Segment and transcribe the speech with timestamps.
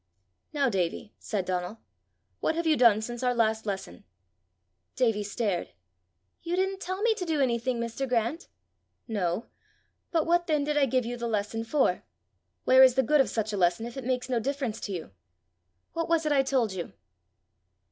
[0.51, 1.79] "Now, Davie," said Donal,
[2.39, 4.03] "what have you done since our last lesson?"
[4.95, 5.73] Davie stared.
[6.41, 8.09] "You didn't tell me to do anything, Mr.
[8.09, 8.47] Grant!"
[9.07, 9.45] "No;
[10.09, 12.01] but what then did I give you the lesson for?
[12.63, 15.11] Where is the good of such a lesson if it makes no difference to you!
[15.93, 16.93] What was it I told you?"